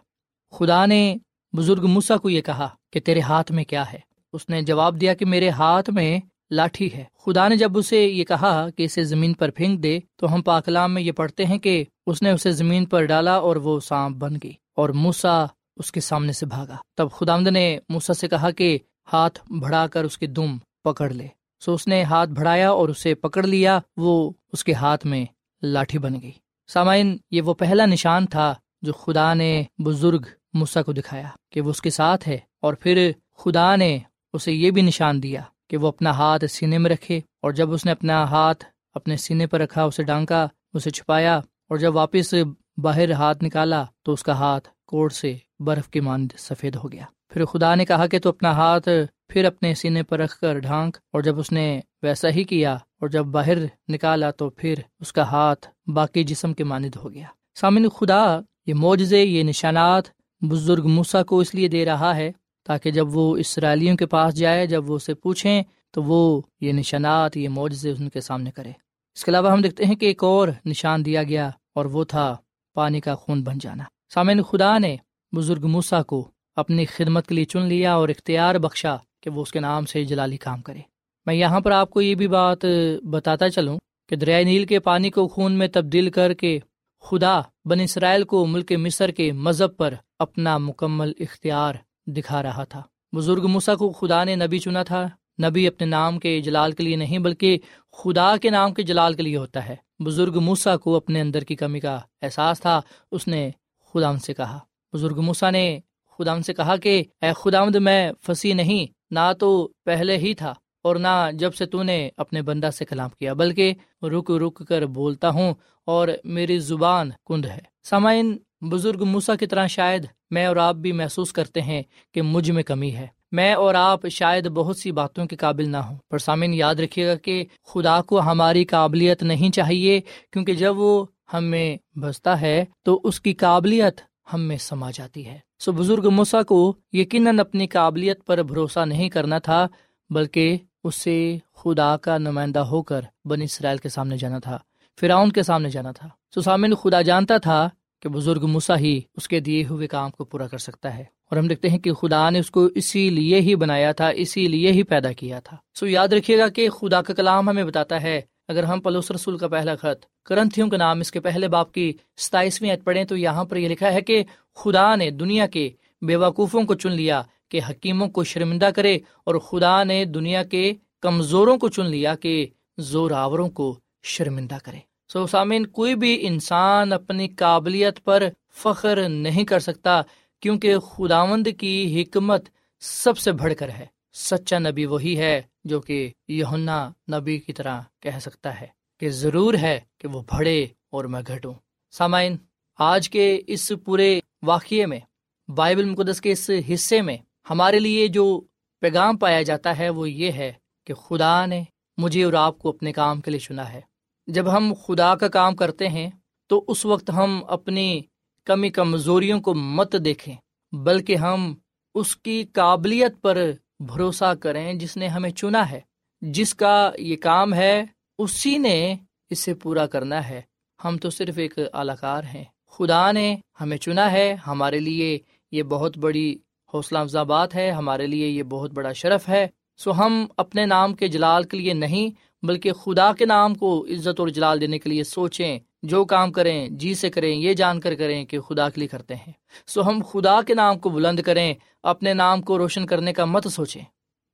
خدا 0.51 0.86
نے 0.86 1.15
بزرگ 1.58 1.86
موسا 1.86 2.17
کو 2.17 2.29
یہ 2.29 2.41
کہا 2.41 2.69
کہ 2.93 2.99
تیرے 2.99 3.21
ہاتھ 3.21 3.51
میں 3.51 3.63
کیا 3.63 3.93
ہے؟ 3.93 3.99
اس 4.34 4.49
نے 4.49 4.62
جواب 4.62 5.01
دیا 5.01 5.13
کہ 5.13 5.25
میرے 5.25 5.49
ہاتھ 5.49 5.89
میں 5.89 6.19
لاٹھی 6.51 6.89
ہے۔ 6.93 7.03
خدا 7.25 7.47
نے 7.47 7.58
جب 7.58 7.77
اسے 7.77 8.06
یہ 8.06 8.23
کہا 8.23 8.69
کہ 8.69 8.84
اسے 8.84 9.03
زمین 9.03 9.34
پر 9.34 9.49
پھینک 9.49 9.84
دے، 9.84 9.99
تو 10.15 10.34
ہم 10.34 10.41
پاکلام 10.41 10.93
میں 10.93 11.01
یہ 11.01 11.12
پڑھتے 11.12 11.45
ہیں 11.45 11.58
کہ 11.58 11.84
اس 12.08 12.21
نے 12.21 12.32
اسے 12.32 12.51
زمین 12.51 12.86
پر 12.86 13.06
ڈالا 13.06 13.36
اور 13.36 13.56
وہ 13.56 13.79
سانپ 13.79 14.17
بن 14.17 14.36
گئی 14.43 14.53
اور 14.75 14.89
موسا 14.89 15.45
اس 15.77 15.91
کے 15.91 15.99
سامنے 15.99 16.34
سے 16.34 16.45
بھاگا۔ 16.45 16.77
تب 16.97 17.12
خدا 17.12 17.39
نے 17.39 17.79
موسا 17.89 18.13
سے 18.13 18.27
کہا 18.27 18.51
کہ 18.51 18.77
ہاتھ 19.13 19.51
بڑھا 19.62 19.88
کر 19.88 20.03
اس 20.03 20.17
کی 20.17 20.27
دم 20.27 20.58
پکڑ 20.84 21.10
لے۔ 21.10 21.27
سو 21.65 21.73
اس 21.73 21.88
نے 21.88 22.03
ہاتھ 22.03 22.29
بڑھایا 22.29 22.71
اور 22.71 22.89
اسے 22.89 23.15
پکڑ 23.15 23.43
لیا، 23.43 23.79
وہ 23.97 24.32
اس 24.53 24.63
کے 24.63 24.73
ہاتھ 24.73 25.06
میں 25.06 25.25
لاٹھی 25.62 25.99
بن 25.99 26.21
گئی۔ 26.21 26.32
سامعین، 26.67 27.17
یہ 27.32 27.41
وہ 27.41 27.53
پہلا 27.53 27.86
نشان 27.86 28.25
تھا 28.25 28.56
جو 28.84 28.93
خدا 28.93 29.34
نے 29.34 29.63
بزرگ 29.78 30.26
موسا 30.54 30.82
کو 30.82 30.93
دکھایا 30.93 31.30
کہ 31.52 31.62
وہ 31.62 31.69
اس 31.69 31.82
کے 31.82 31.89
ساتھ 31.89 32.28
ہے 32.28 32.38
اور 32.62 32.74
پھر 32.74 33.12
خدا 33.38 33.76
نے 33.76 34.00
اسے 34.34 34.52
یہ 34.52 34.72
بھی 34.72 34.82
نشان 34.82 35.24
دیا 35.24 35.41
کہ 35.69 35.78
وہ 35.78 35.88
اپنا 35.88 36.12
ہاتھ 36.12 36.46
سینے 36.46 36.78
میں 36.78 36.91
رکھے 36.91 37.19
اور 37.41 37.52
جب 37.52 37.74
اس 37.74 37.86
نے 37.86 37.91
اپنا 37.91 38.24
ہاتھ 38.24 38.65
اپنے 38.93 39.17
سینے 39.17 39.48
پر 39.48 39.60
رکھا، 39.60 39.84
اسے 39.84 40.04
ڈانکا، 40.04 40.48
اسے 40.74 40.89
چھپایا 40.89 41.38
اور 41.38 41.78
جب 41.78 41.96
واپس 41.96 42.34
باہر 42.78 43.12
ہاتھ 43.12 43.43
نکالا 43.43 43.86
تو 44.04 44.13
اس 44.13 44.24
کا 44.24 44.34
ہاتھ 44.34 44.69
کوڑ 44.86 45.10
سے 45.10 45.38
برف 45.60 45.89
کے 45.89 46.02
مانند 46.02 46.32
سفید 46.38 46.76
ہو 46.76 46.91
گیا۔ 46.91 47.06
پھر 47.30 47.46
خدا 47.46 47.76
نے 47.76 47.86
کہا 47.86 48.08
کہ 48.08 48.19
تو 48.19 48.30
اپنا 48.30 48.52
ہاتھ 48.52 48.89
پھر 49.28 49.46
اپنے 49.46 49.74
سینے 49.74 50.04
پر 50.04 50.19
رکھ 50.19 50.38
کر 50.38 50.60
ڈھانک 50.60 50.98
اور 51.13 51.22
جب 51.22 51.39
اس 51.39 51.52
نے 51.52 51.80
ویسا 52.04 52.30
ہی 52.30 52.43
کیا 52.43 52.74
اور 52.74 53.10
جب 53.10 53.26
باہر 53.26 53.58
نکالا 53.88 54.32
تو 54.32 54.50
پھر 54.50 54.76
اس 55.00 55.13
کا 55.13 55.24
ہاتھ 55.32 55.67
باقی 55.88 56.24
جسم 56.24 56.54
کے 56.54 56.63
مانند 56.63 56.96
ہو 56.96 57.13
گیا۔ 57.13 57.28
سامن 57.56 57.89
خدا 57.89 58.39
یہ 58.65 58.73
معجزے، 58.73 59.23
یہ 59.23 59.43
نشانات 59.43 60.04
بزرگ 60.41 60.88
موسا 60.88 61.23
کو 61.23 61.39
اس 61.39 61.56
لیے 61.56 61.67
دے 61.67 61.86
رہا 61.86 62.15
ہے 62.15 62.32
تاکہ 62.63 62.91
جب 62.91 63.17
وہ 63.17 63.38
اسرائیلیوں 63.38 63.97
کے 63.97 64.06
پاس 64.06 64.36
جائے، 64.36 64.67
جب 64.67 64.89
وہ 64.89 64.95
اسے 64.95 65.13
پوچھیں، 65.13 65.63
تو 65.91 66.04
وہ 66.04 66.41
یہ 66.62 66.71
نشانات، 66.71 67.38
یہ 67.38 67.49
معجزے 67.49 67.91
ان 67.91 68.10
کے 68.10 68.21
سامنے 68.21 68.52
کرے۔ 68.52 68.71
اس 69.15 69.26
کے 69.26 69.32
علاوہ 69.32 69.52
ہم 69.52 69.62
دیکھتے 69.62 69.86
ہیں 69.86 69.95
کہ 69.95 70.06
ایک 70.06 70.23
اور 70.23 70.47
نشان 70.65 71.06
دیا 71.06 71.23
گیا 71.23 71.49
اور 71.76 71.86
وہ 71.86 72.04
تھا 72.04 72.36
پانی 72.73 72.99
کا 72.99 73.15
خون 73.15 73.43
بن 73.43 73.58
جانا۔ 73.62 73.84
سامعین 74.13 74.43
خدا 74.43 74.78
نے 74.78 74.95
بزرگ 75.36 75.67
موسا 75.67 76.02
کو 76.04 76.28
اپنی 76.56 76.86
خدمت 76.86 77.28
کے 77.28 77.36
لیے 77.36 77.45
چن 77.45 77.62
لیا 77.62 77.93
اور 77.93 78.10
اختیار 78.10 78.56
بخشا 78.56 78.95
کہ 79.21 79.30
وہ 79.30 79.41
اس 79.41 79.52
کے 79.52 79.60
نام 79.60 79.86
سے 79.86 80.04
جلالی 80.04 80.38
کام 80.38 80.62
کرے۔ 80.62 80.80
میں 81.26 81.34
یہاں 81.34 81.60
پر 81.60 81.71
آپ 81.71 81.89
کو 81.89 82.02
یہ 82.02 82.15
بھی 82.15 82.28
بات 82.28 82.65
بتاتا 83.04 83.49
چلوں 83.49 83.78
کہ 84.10 84.15
دریائے 84.15 84.43
نیل 84.43 84.65
کے 84.65 84.80
پانی 84.80 85.10
کو 85.10 85.28
خون 85.28 85.52
میں 85.52 85.67
تبدیل 85.67 86.10
کر 86.10 86.34
کے 86.34 86.60
خدا 87.04 87.42
بن 87.66 87.80
اسرائیل 87.80 88.24
کو 88.24 88.46
ملک 88.46 88.72
مصر 88.72 89.12
کے 89.12 89.32
مذہب 89.32 89.78
پر 89.78 89.94
اپنا 90.20 90.58
مکمل 90.58 91.12
اختیار 91.20 91.74
دکھا 92.08 92.44
رہا 92.44 92.63
تھا۔ 92.63 92.82
بزرگ 93.16 93.48
مسا 93.48 93.76
کو 93.76 93.89
خدا 93.89 94.24
نے 94.24 94.36
نبی 94.36 94.60
چنا 94.60 94.84
تھا۔ 94.84 95.10
نبی 95.44 95.68
اپنے 95.68 95.88
نام 95.88 96.20
کے 96.20 96.42
جلال 96.42 96.72
کے 96.72 96.84
لیے 96.84 96.96
نہیں 96.96 97.20
بلکہ 97.20 97.58
خدا 97.92 98.38
کے 98.38 98.50
نام 98.50 98.74
کے 98.74 98.84
جلال 98.84 99.13
کے 99.13 99.24
لیے 99.24 99.38
ہوتا 99.38 99.70
ہے۔ 99.70 99.76
بزرگ 100.00 100.39
موسا 100.39 100.78
کو 100.78 100.96
اپنے 100.96 101.22
اندر 101.22 101.42
کی 101.42 101.56
کمی 101.56 101.80
کا 101.80 102.00
احساس 102.22 102.60
تھا، 102.60 102.82
اس 103.12 103.28
نے 103.28 103.50
خدا 103.94 104.18
سے 104.18 104.34
کہا۔ 104.34 104.60
بزرگ 104.94 105.22
موسا 105.22 105.50
نے 105.50 105.80
خدا 106.18 106.42
سے 106.42 106.54
کہا 106.54 106.76
کہ، 106.76 107.04
اے 107.22 107.30
خدا 107.36 107.66
میں 107.66 108.12
پھنسی 108.22 108.54
نہیں، 108.54 108.94
نہ 109.12 109.34
تو 109.39 109.70
پہلے 109.86 110.18
ہی 110.18 110.34
تھا۔ 110.34 110.54
اور 110.84 110.96
نہ 110.96 111.30
جب 111.34 111.54
سے 111.54 111.65
تو 111.65 111.84
نے 111.84 112.10
اپنے 112.17 112.41
بندہ 112.41 112.69
سے 112.69 112.86
کلام 112.86 113.10
کیا، 113.19 113.34
بلکہ 113.34 113.74
رک 114.02 114.32
رک 114.32 114.62
کر 114.67 114.86
بولتا 114.86 115.30
ہوں 115.30 115.54
اور 115.88 116.08
میری 116.24 116.58
زبان 116.60 117.10
کند 117.26 117.46
ہے۔ 117.46 117.60
سامعین، 117.84 118.38
بزرگ 118.62 119.04
موسا 119.04 119.36
کی 119.36 119.46
طرح 119.46 119.67
شاید 119.67 120.06
میں 120.32 120.46
اور 120.46 120.56
آپ 120.56 120.76
بھی 120.76 120.91
محسوس 120.91 121.34
کرتے 121.34 121.62
ہیں 121.62 121.82
کہ 122.13 122.22
مجھ 122.22 122.52
میں 122.52 122.63
کمی 122.63 122.91
ہے۔ 122.91 123.08
میں 123.32 123.54
اور 123.54 123.76
آپ 123.76 124.08
شاید 124.08 124.48
بہت 124.48 124.78
سی 124.78 124.91
باتوں 124.91 125.26
کے 125.26 125.36
قابل 125.36 125.69
نہ 125.69 125.78
ہوں، 125.78 125.98
پر 126.12 126.17
سامعین 126.17 126.54
یاد 126.54 126.76
رکھیے 126.76 127.08
گا 127.08 127.15
کہ 127.15 127.43
خدا 127.67 128.02
کو 128.02 128.19
ہماری 128.19 128.63
قابلیت 128.65 129.24
نہیں 129.24 129.52
چاہیے، 129.52 130.00
کیونکہ 130.32 130.54
جب 130.54 130.78
وہ 130.78 131.06
ہمیں 131.34 131.78
بستا 132.00 132.41
ہے 132.41 132.65
تو 132.84 133.00
اس 133.04 133.19
کی 133.22 133.34
قابلیت 133.34 134.02
ہم 134.34 134.41
میں 134.41 134.58
سما 134.58 134.91
جاتی 134.91 135.26
ہے۔ 135.26 135.39
سو 135.60 135.72
بزرگ 135.72 136.10
مسا 136.10 136.43
کو 136.43 136.74
یقیناً 136.93 137.39
اپنی 137.39 137.67
قابلیت 137.67 138.26
پر 138.26 138.43
بھروسہ 138.43 138.86
نہیں 138.86 139.10
کرنا 139.10 139.39
تھا، 139.39 139.67
بلکہ 140.10 140.58
اسے 140.84 141.38
خدا 141.56 141.98
کا 141.98 142.17
نمائندہ 142.17 142.60
ہو 142.60 142.82
کر 142.84 143.02
بن 143.26 143.41
اسرائیل 143.41 143.78
کے 143.78 143.89
سامنے 143.89 144.17
جانا 144.17 144.39
تھا، 144.39 144.60
فراؤن 145.00 145.32
کے 145.32 145.43
سامنے 145.43 145.69
جانا 145.69 145.91
تھا۔ 145.91 146.10
سسامن 146.36 146.76
خدا 146.76 147.02
جانتا 147.02 147.38
تھا 147.38 147.69
کہ 148.02 148.10
بزرگ 148.10 148.46
مسا 148.48 148.80
ہی 148.80 149.02
اس 149.15 149.28
کے 149.28 149.39
دیے 149.39 149.65
ہوئے 149.65 149.88
کام 149.88 150.12
کو 150.12 150.24
پورا 150.24 150.48
کر 150.48 150.58
سکتا 150.58 150.98
ہے۔ 150.98 151.04
اور 151.30 151.38
ہم 151.38 151.48
دیکھتے 151.48 151.69
ہیں 151.69 151.78
کہ 151.78 151.93
خدا 151.93 152.30
نے 152.30 152.39
اس 152.39 152.52
کو 152.52 152.65
اسی 152.76 153.10
لیے 153.10 153.41
ہی 153.41 153.56
بنایا 153.56 153.91
تھا، 153.91 154.08
اسی 154.08 154.48
لیے 154.48 154.72
ہی 154.72 154.84
پیدا 154.84 155.12
کیا 155.12 155.39
تھا۔ 155.39 155.58
سو 155.76 155.88
یاد 155.88 156.08
رکھیے 156.08 156.38
گا 156.38 156.48
کہ 156.48 156.69
خدا 156.69 157.02
کا 157.02 157.13
کلام 157.13 157.50
ہمیں 157.50 157.63
بتاتا 157.63 158.02
ہے، 158.02 158.22
اگر 158.48 158.63
ہم 158.63 158.82
پلوس 158.82 159.12
رسول 159.12 159.38
کا 159.38 159.48
پہلا 159.48 159.76
خط، 159.76 160.06
کرنتھیوں 160.26 160.69
کا 160.69 160.78
نام 160.78 161.00
اس 161.00 161.12
کے 161.12 161.19
پہلے 161.19 161.48
باپ 161.48 161.72
کی 161.72 161.93
ستائیسویں 162.17 162.72
عید 162.72 162.84
پڑھیں 162.84 163.04
تو 163.04 163.17
یہاں 163.17 163.43
پر 163.43 163.58
یہ 163.58 163.69
لکھا 163.69 163.93
ہے 163.93 164.02
کہ 164.02 164.24
خدا 164.56 164.96
نے 164.96 165.10
دنیا 165.12 165.48
کے 165.48 165.69
بے 166.02 166.15
وقوفوں 166.15 166.63
کو 166.63 166.74
چن 166.74 166.91
لیا 166.91 167.22
کہ 167.54 167.62
حکیموں 167.70 168.08
کو 168.08 168.24
شرمندہ 168.24 168.70
کرے 168.76 168.96
اور 168.96 169.36
خدا 169.36 169.84
نے 169.84 170.06
دنیا 170.06 170.44
کے 170.44 170.74
کمزوروں 171.02 171.58
کو 171.58 171.70
چن 171.70 171.86
لیا 171.86 172.16
کہ 172.16 172.48
زور 172.78 173.12
آوروں 173.12 173.50
کو 173.50 173.80
شرمندہ 174.04 174.58
کرے۔ 174.63 174.78
سو 175.08 175.28
سامن 175.28 175.66
کوئی 175.66 175.96
بھی 175.96 176.28
انسان 176.28 176.94
اپنی 176.94 177.28
قابلیت 177.28 178.04
پر 178.04 178.24
فخر 178.54 179.10
نہیں 179.10 179.44
کر 179.44 179.60
سکتا 179.60 180.02
کیونکہ 180.39 180.80
خداوند 180.80 181.48
کی 181.58 182.02
حکمت 182.02 182.50
سب 182.80 183.18
سے 183.18 183.32
بڑھ 183.32 183.54
کر 183.60 183.70
ہے۔ 183.70 183.86
سچا 184.13 184.60
نبی 184.60 184.86
وہی 184.86 185.18
ہے 185.18 185.42
جو 185.63 185.82
کہ 185.82 186.12
یہنا 186.28 186.92
نبی 187.13 187.38
کی 187.38 187.54
طرح 187.54 187.82
کہہ 188.00 188.20
سکتا 188.22 188.62
ہے 188.62 188.68
کہ 189.00 189.10
ضرور 189.10 189.54
ہے 189.54 189.80
کہ 189.98 190.08
وہ 190.08 190.22
بڑھے 190.22 190.68
اور 190.89 191.06
میں 191.06 191.22
گھٹوں۔ 191.28 191.54
سامعین، 191.92 192.38
آج 192.80 193.10
کے 193.10 193.42
اس 193.48 193.72
پورے 193.86 194.20
واقعے 194.42 194.86
میں، 194.86 195.00
بائبل 195.48 195.86
مقدس 195.86 196.22
کے 196.22 196.32
اس 196.32 196.50
حصے 196.74 197.02
میں 197.02 197.18
ہمارے 197.49 197.79
لیے 197.79 198.08
جو 198.08 198.41
پیغام 198.79 199.17
پایا 199.17 199.41
جاتا 199.41 199.77
ہے 199.77 199.89
وہ 199.89 200.10
یہ 200.10 200.32
ہے 200.32 200.53
کہ 200.88 200.93
خدا 200.93 201.45
نے 201.45 201.63
مجھے 201.97 202.23
اور 202.23 202.34
آپ 202.34 202.60
کو 202.60 202.69
اپنے 202.69 202.93
کام 202.93 203.21
کے 203.21 203.32
لیے 203.32 203.39
چنا 203.39 203.73
ہے۔ 203.73 203.82
جب 204.27 204.58
ہم 204.58 204.73
خدا 204.86 205.15
کا 205.15 205.27
کام 205.27 205.56
کرتے 205.56 205.89
ہیں، 205.89 206.10
تو 206.47 206.65
اس 206.67 206.86
وقت 206.86 207.10
ہم 207.10 207.43
اپنی 207.47 208.01
کمی 208.45 208.69
کمزوریوں 208.69 209.41
کو 209.41 209.53
مت 209.53 209.95
دیکھیں، 210.06 210.36
بلکہ 210.71 211.15
ہم 211.15 211.56
اس 211.95 212.17
کی 212.17 212.43
قابلیت 212.53 213.21
پر 213.21 213.51
بھروسہ 213.79 214.34
کریں 214.39 214.73
جس 214.73 214.97
نے 214.97 215.08
ہمیں 215.08 215.29
چنا 215.29 215.71
ہے۔ 215.71 215.79
جس 216.21 216.56
کا 216.56 216.91
یہ 216.97 217.15
کام 217.15 217.53
ہے، 217.53 217.86
اسی 218.17 218.58
نے 218.58 218.95
اسے 219.29 219.53
پورا 219.53 219.86
کرنا 219.86 220.29
ہے۔ 220.29 220.41
ہم 220.86 220.97
تو 220.97 221.10
صرف 221.10 221.38
ایک 221.38 221.53
الاکار 221.73 222.23
ہیں۔ 222.23 222.43
خدا 222.67 223.12
نے 223.12 223.38
ہمیں 223.62 223.77
چنا 223.77 224.12
ہے، 224.12 224.36
ہمارے 224.47 224.79
لیے 224.79 225.19
یہ 225.51 225.63
بہت 225.63 225.97
بڑی 225.97 226.36
حوصلہ 226.74 226.98
افزا 226.98 227.24
بات 227.24 227.56
ہے، 227.56 227.72
ہمارے 227.72 228.08
لیے 228.08 228.28
یہ 228.28 228.44
بہت 228.44 228.72
بڑا 228.72 228.92
شرف 228.92 229.30
ہے۔ 229.30 229.48
سو 229.78 229.92
ہم 229.92 230.26
اپنے 230.38 230.66
نام 230.66 230.94
کے 230.94 231.08
جلال 231.08 231.44
کے 231.44 231.58
لیے 231.58 231.74
نہیں، 231.74 232.10
بلکہ 232.46 232.72
خدا 232.72 233.14
کے 233.14 233.26
نام 233.26 233.56
کو 233.56 233.86
عزت 233.86 234.20
اور 234.20 234.28
جلال 234.28 234.62
دینے 234.62 234.80
کے 234.80 234.90
لیے 234.90 235.04
سوچیں، 235.04 235.60
جو 235.84 236.06
کام 236.06 236.32
کریں 236.32 236.68
جی 236.70 236.94
سے 236.94 237.10
کریں، 237.10 237.36
یہ 237.36 237.54
جان 237.54 237.80
کر 237.80 237.96
کریں 237.96 238.26
کہ 238.26 238.40
خدا 238.40 238.70
کے 238.70 238.80
لیے 238.80 238.88
کرتے 238.88 239.16
ہیں۔ 239.16 239.32
سو 239.68 239.88
ہم 239.88 240.02
خدا 240.12 240.42
کے 240.42 240.54
نام 240.54 240.80
کو 240.80 240.90
بلند 240.90 241.20
کریں، 241.20 241.54
اپنے 241.84 242.14
نام 242.14 242.42
کو 242.42 242.58
روشن 242.58 242.86
کرنے 242.86 243.14
کا 243.14 243.26
مت 243.26 243.48
سوچیں۔ 243.48 243.82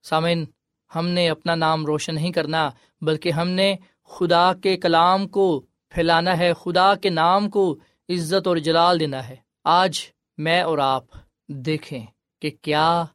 سامن 0.03 0.43
ہم 0.95 1.07
نے 1.07 1.29
اپنا 1.29 1.55
نام 1.55 1.85
روشن 1.85 2.15
نہیں 2.15 2.31
کرنا، 2.31 2.69
بلکہ 3.01 3.31
ہم 3.31 3.47
نے 3.47 3.75
خدا 4.09 4.53
کے 4.53 4.77
کلام 4.77 5.27
کو 5.27 5.65
پھیلانا 5.89 6.37
ہے، 6.37 6.53
خدا 6.53 6.95
کے 6.95 7.09
نام 7.09 7.49
کو 7.49 7.77
عزت 8.09 8.47
اور 8.47 8.57
جلال 8.57 8.99
دینا 8.99 9.29
ہے۔ 9.29 9.35
آج 9.63 9.99
میں 10.37 10.61
اور 10.61 10.77
آپ 10.77 11.03
دیکھیں۔ 11.47 12.05
کہ 12.39 12.49
کیا 12.61 13.05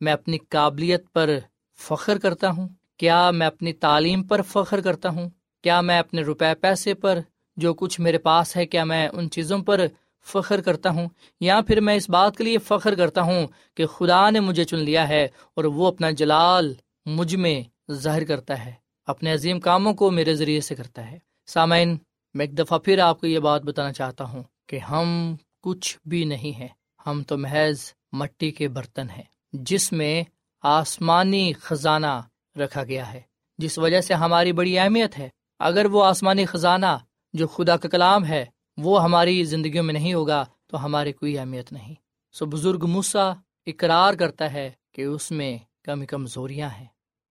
میں 0.00 0.12
اپنی 0.12 0.38
قابلیت 0.38 1.12
پر 1.12 1.30
فخر 1.78 2.18
کرتا 2.18 2.50
ہوں؟ 2.50 2.68
کیا 2.96 3.30
میں 3.30 3.46
اپنی 3.46 3.72
تعلیم 3.72 4.22
پر 4.22 4.42
فخر 4.42 4.80
کرتا 4.80 5.08
ہوں؟ 5.08 5.28
کیا 5.62 5.80
میں 5.80 5.98
اپنے 5.98 6.22
روپے 6.22 6.54
پیسے 6.60 6.94
پر 6.94 7.18
جو 7.56 7.74
کچھ 7.74 8.00
میرے 8.00 8.18
پاس 8.18 8.56
ہے، 8.56 8.66
کیا 8.66 8.84
میں 8.84 9.08
ان 9.08 9.30
چیزوں 9.30 9.58
پر 9.58 9.80
فخر 10.26 10.60
کرتا 10.60 10.90
ہوں؟ 10.90 11.08
یا 11.40 11.60
پھر 11.66 11.80
میں 11.80 11.94
اس 11.94 12.08
بات 12.10 12.36
کے 12.36 12.44
لیے 12.44 12.58
فخر 12.58 12.94
کرتا 12.94 13.22
ہوں 13.22 13.46
کہ 13.74 13.86
خدا 13.86 14.30
نے 14.30 14.40
مجھے 14.40 14.64
چن 14.64 14.78
لیا 14.78 15.08
ہے 15.08 15.28
اور 15.54 15.64
وہ 15.64 15.86
اپنا 15.86 16.10
جلال 16.10 16.74
مجھ 17.06 17.36
میں 17.36 17.62
ظاہر 17.92 18.24
کرتا 18.24 18.64
ہے، 18.64 18.72
اپنے 19.06 19.32
عظیم 19.32 19.60
کاموں 19.60 19.94
کو 19.94 20.10
میرے 20.10 20.34
ذریعے 20.34 20.60
سے 20.60 20.74
کرتا 20.74 21.10
ہے۔ 21.10 21.18
سامعین، 21.46 21.96
میں 22.34 22.46
ایک 22.46 22.58
دفعہ 22.58 22.78
پھر 22.78 22.98
آپ 22.98 23.20
کو 23.20 23.26
یہ 23.26 23.38
بات 23.38 23.62
بتانا 23.62 23.92
چاہتا 23.92 24.24
ہوں 24.24 24.42
کہ 24.66 24.78
ہم 24.78 25.34
کچھ 25.62 25.98
بھی 26.06 26.24
نہیں 26.24 26.58
ہیں، 26.58 26.68
ہم 27.06 27.22
تو 27.22 27.38
محض 27.38 27.80
مٹی 28.12 28.50
کے 28.50 28.68
برتن 28.68 29.10
ہیں، 29.10 29.22
جس 29.52 29.92
میں 29.92 30.24
آسمانی 30.62 31.52
خزانہ 31.52 32.20
رکھا 32.56 32.84
گیا 32.84 33.12
ہے، 33.12 33.20
جس 33.58 33.78
وجہ 33.78 34.00
سے 34.00 34.14
ہماری 34.14 34.52
بڑی 34.52 34.78
اہمیت 34.78 35.18
ہے۔ 35.18 35.28
اگر 35.58 35.84
وہ 35.84 36.04
آسمانی 36.04 36.46
خزانہ 36.46 36.98
جو 37.32 37.48
خدا 37.48 37.76
کا 37.76 37.88
کلام 37.88 38.24
ہے، 38.24 38.44
وہ 38.76 39.02
ہماری 39.02 39.44
زندگیوں 39.44 39.84
میں 39.84 39.94
نہیں 39.94 40.14
ہوگا، 40.14 40.44
تو 40.66 40.84
ہماری 40.84 41.12
کوئی 41.12 41.38
اہمیت 41.38 41.72
نہیں۔ 41.72 41.94
سو 42.32 42.46
بزرگ 42.46 42.86
موسا 42.88 43.32
اقرار 43.66 44.14
کرتا 44.14 44.52
ہے 44.52 44.70
کہ 44.92 45.02
اس 45.02 45.30
میں 45.30 45.58
کمی 45.82 46.06
کمزوریاں 46.06 46.68
ہیں۔ 46.68 46.86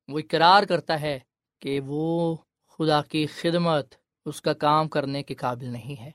وہ 0.07 0.19
اقرار 0.19 0.63
کرتا 0.63 1.01
ہے 1.01 1.19
کہ 1.59 1.79
وہ 1.85 2.35
خدا 2.67 3.01
کی 3.01 3.27
خدمت 3.27 3.95
اس 4.25 4.41
کا 4.41 4.53
کام 4.53 4.89
کرنے 4.89 5.23
کے 5.23 5.33
قابل 5.33 5.65
نہیں 5.65 6.01
ہے۔ 6.01 6.11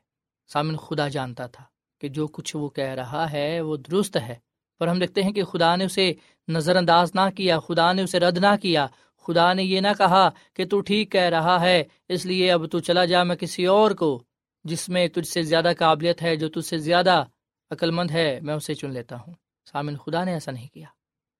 سامن 0.53 0.77
خدا 0.77 1.09
جانتا 1.09 1.47
تھا 1.47 1.65
کہ 2.01 2.09
جو 2.09 2.27
کچھ 2.27 2.57
وہ 2.57 2.69
کہہ 2.69 2.85
رہا 2.85 3.33
ہے 3.33 3.61
وہ 3.61 3.77
درست 3.77 4.17
ہے۔ 4.17 4.35
پر 4.79 4.89
ہم 4.89 4.99
دیکھتے 4.99 5.23
ہیں 5.23 5.33
کہ 5.33 5.45
خدا 5.45 5.77
نے 5.77 5.85
اسے 5.85 6.13
نظر 6.49 6.77
انداز 6.77 7.11
نہ 7.15 7.31
کیا، 7.37 7.59
خدا 7.59 7.93
نے 7.93 8.03
اسے 8.03 8.21
رد 8.21 8.39
نہ 8.39 8.57
کیا۔ 8.63 8.87
خدا 9.27 9.53
نے 9.53 9.63
یہ 9.63 9.81
نہ 9.81 9.89
کہا 9.99 10.29
کہ 10.55 10.67
تو 10.67 10.81
ٹھیک 10.81 11.13
کہہ 11.13 11.21
رہا 11.21 11.61
ہے، 11.61 11.85
اس 12.09 12.27
لیے 12.27 12.53
اب 12.53 12.71
تو 12.71 12.79
چلا 12.79 13.05
جا 13.05 13.23
میں 13.23 13.37
کسی 13.37 13.67
اور 13.67 13.91
کو، 13.91 14.23
جس 14.65 14.89
میں 14.89 15.09
تجھ 15.09 15.29
سے 15.29 15.43
زیادہ 15.43 15.73
قابلیت 15.79 16.23
ہے، 16.23 16.37
جو 16.37 16.49
تجھ 16.49 16.67
سے 16.67 16.79
زیادہ 16.79 17.25
عقل 17.71 17.91
مند 17.91 18.11
ہے، 18.11 18.39
میں 18.43 18.55
اسے 18.55 18.75
چن 18.75 18.91
لیتا 18.91 19.17
ہوں۔ 19.17 19.35
سامن 19.73 19.97
خدا 19.97 20.25
نے 20.25 20.33
ایسا 20.33 20.53
نہیں 20.53 20.69
کیا۔ 20.75 20.87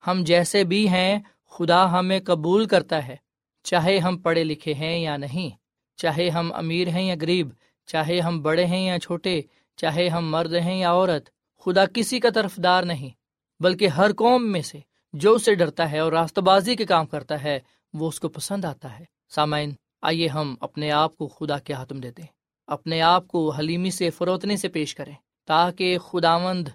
ہم 0.07 0.23
جیسے 0.25 0.65
بھی 0.65 0.89
ہیں، 0.89 1.19
خدا 1.51 1.99
ہمیں 1.99 2.21
قبول 2.21 2.67
کرتا 2.67 3.07
ہے، 3.07 3.17
چاہے 3.65 3.99
ہم 3.99 4.19
پڑھے 4.19 4.45
لکھے 4.45 4.75
ہیں 4.75 4.99
یا 4.99 5.17
نہیں۔ 5.17 5.51
چاہے 5.97 6.29
ہم 6.29 6.53
امیر 6.55 6.89
ہیں 6.89 7.03
یا 7.03 7.15
غریب، 7.21 7.49
چاہے 7.87 8.21
ہم 8.21 8.43
بڑے 8.43 8.67
ہیں 8.67 8.87
یا 8.87 8.99
چھوٹے، 8.99 9.41
چاہے 9.77 10.09
ہم 10.09 10.31
مرد 10.31 10.55
ہیں 10.55 10.79
یا 10.79 10.91
عورت، 10.91 11.31
خدا 11.65 11.87
کسی 11.87 12.21
کا 12.21 12.31
طرف 12.31 12.57
دار 12.57 12.83
نہیں۔ 12.83 13.26
بلکہ 13.61 13.89
ہر 13.89 14.13
قوم 14.13 14.53
میں 14.53 14.63
سے 14.63 14.81
جو 15.13 15.33
اسے 15.33 15.55
ڈرتا 15.55 15.91
ہے 15.93 15.99
اور 15.99 16.13
راستہ 16.13 16.41
بازی 16.41 16.77
کے 16.77 16.85
کام 16.85 17.07
کرتا 17.07 17.43
ہے، 17.43 17.61
وہ 17.95 18.09
اس 18.09 18.21
کو 18.21 18.29
پسند 18.29 18.65
آتا 18.65 18.99
ہے۔ 18.99 19.05
سامعین، 19.29 19.73
آئیے 20.03 20.29
ہم 20.29 20.55
اپنے 20.61 20.91
آپ 20.91 21.17
کو 21.17 21.29
خدا 21.29 21.59
کے 21.59 21.73
ہاتھ 21.73 21.93
میں 21.93 22.01
دیتے 22.01 22.23
اپنے 22.67 23.01
آپ 23.03 23.29
کو 23.29 23.51
حلیمی 23.51 23.91
سے 23.91 24.11
فروتنے 24.11 24.57
سے 24.57 24.69
پیش 24.69 24.95
کریں 24.95 25.15
تاکہ 25.47 25.99
خداوند 25.99 26.69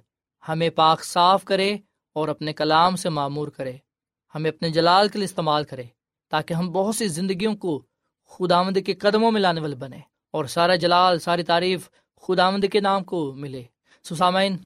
ہمیں 0.49 0.69
پاک 0.69 1.03
صاف 1.03 1.43
کرے 1.45 1.77
اور 2.15 2.27
اپنے 2.27 2.53
کلام 2.53 2.95
سے 2.95 3.09
معمور 3.09 3.47
کرے۔ 3.47 3.77
ہمیں 4.35 4.51
اپنے 4.51 4.69
جلال 4.69 5.07
کے 5.07 5.19
لیے 5.19 5.25
استعمال 5.25 5.63
کرے 5.63 5.83
تاکہ 6.29 6.53
ہم 6.53 6.71
بہت 6.71 6.95
سی 6.95 7.07
زندگیوں 7.07 7.55
کو 7.55 7.81
خداوند 8.29 8.77
کے 8.85 8.93
قدموں 8.93 9.31
میں 9.31 9.41
لانے 9.41 9.61
والے 9.61 9.75
بنے 9.75 9.99
اور 10.31 10.45
سارا 10.45 10.75
جلال، 10.75 11.19
ساری 11.19 11.43
تعریف 11.43 11.89
خداوند 12.21 12.63
کے 12.71 12.79
نام 12.79 13.03
کو 13.03 13.33
ملے۔ 13.33 13.63
سسامین 14.03 14.57